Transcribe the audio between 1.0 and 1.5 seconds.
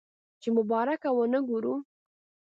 ونه